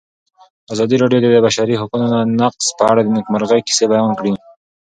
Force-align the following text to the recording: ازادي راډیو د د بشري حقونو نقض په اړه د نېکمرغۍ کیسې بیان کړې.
ازادي 0.73 0.95
راډیو 1.03 1.23
د 1.23 1.25
د 1.35 1.37
بشري 1.47 1.75
حقونو 1.81 2.07
نقض 2.41 2.65
په 2.77 2.83
اړه 2.91 3.01
د 3.03 3.09
نېکمرغۍ 3.15 3.61
کیسې 3.67 3.85
بیان 3.91 4.11
کړې. 4.19 4.33